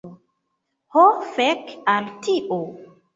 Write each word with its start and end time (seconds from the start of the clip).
Ho 0.95 1.03
fek 1.35 1.69
al 1.97 2.09
tio! 2.29 2.59